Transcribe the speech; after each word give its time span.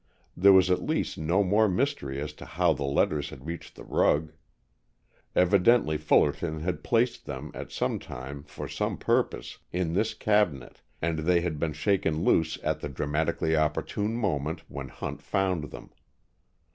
There 0.35 0.51
was 0.51 0.71
at 0.71 0.81
least 0.81 1.19
no 1.19 1.43
more 1.43 1.69
mystery 1.69 2.19
as 2.19 2.33
to 2.33 2.45
how 2.47 2.73
the 2.73 2.81
letters 2.85 3.29
had 3.29 3.45
reached 3.45 3.75
the 3.75 3.83
rug. 3.83 4.31
Evidently 5.35 5.95
Fullerton 5.99 6.61
had 6.61 6.83
placed 6.83 7.27
them, 7.27 7.51
at 7.53 7.71
some 7.71 7.99
time, 7.99 8.41
for 8.41 8.67
some 8.67 8.97
purpose, 8.97 9.59
in 9.71 9.93
this 9.93 10.15
cabinet, 10.15 10.81
and 11.03 11.19
they 11.19 11.41
had 11.41 11.59
been 11.59 11.73
shaken 11.73 12.23
loose 12.23 12.57
at 12.63 12.79
the 12.79 12.89
dramatically 12.89 13.55
opportune 13.55 14.15
moment 14.15 14.63
when 14.67 14.87
Hunt 14.87 15.21
found 15.21 15.65
them. 15.65 15.91